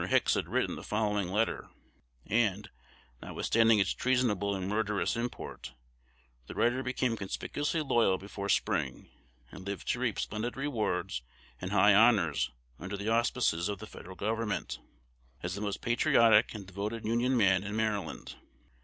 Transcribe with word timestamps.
Hicks 0.09 0.33
had 0.33 0.47
written 0.49 0.75
the 0.77 0.81
following 0.83 1.27
letter; 1.29 1.69
and, 2.25 2.71
notwithstanding 3.21 3.77
its 3.77 3.93
treasonable 3.93 4.55
and 4.55 4.67
murderous 4.67 5.15
import, 5.15 5.73
the 6.47 6.55
writer 6.55 6.81
became 6.81 7.15
conspicuously 7.15 7.83
loyal 7.83 8.17
before 8.17 8.49
spring, 8.49 9.11
and 9.51 9.63
lived 9.63 9.87
to 9.89 9.99
reap 9.99 10.17
splendid 10.19 10.57
rewards 10.57 11.21
and 11.59 11.69
high 11.71 11.93
honors 11.93 12.49
under 12.79 12.97
the 12.97 13.09
auspices 13.09 13.69
of 13.69 13.77
the 13.77 13.85
Federal 13.85 14.15
Government, 14.15 14.79
as 15.43 15.53
the 15.53 15.61
most 15.61 15.81
patriotic 15.81 16.55
and 16.55 16.65
devoted 16.65 17.05
Union 17.05 17.37
man 17.37 17.63
in 17.63 17.75
Maryland. 17.75 18.37